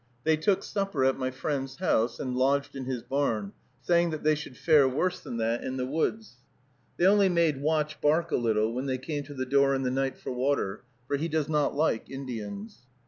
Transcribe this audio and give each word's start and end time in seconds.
They 0.23 0.35
took 0.35 0.63
supper 0.63 1.05
at 1.05 1.19
my 1.19 1.29
friend's 1.29 1.75
house 1.75 2.19
and 2.19 2.35
lodged 2.35 2.75
in 2.75 2.85
his 2.85 3.03
barn, 3.03 3.53
saying 3.83 4.09
that 4.09 4.23
they 4.23 4.33
should 4.33 4.57
fare 4.57 4.89
worse 4.89 5.19
than 5.19 5.37
that 5.37 5.63
in 5.63 5.77
the 5.77 5.85
woods. 5.85 6.37
They 6.97 7.05
only 7.05 7.29
made 7.29 7.61
Watch 7.61 8.01
bark 8.01 8.31
a 8.31 8.35
little, 8.37 8.73
when 8.73 8.87
they 8.87 8.97
came 8.97 9.21
to 9.25 9.35
the 9.35 9.45
door 9.45 9.75
in 9.75 9.83
the 9.83 9.91
night 9.91 10.17
for 10.17 10.31
water, 10.31 10.83
for 11.07 11.17
he 11.17 11.27
does 11.27 11.47
not 11.49 11.75
like 11.75 12.09
Indians. 12.09 12.79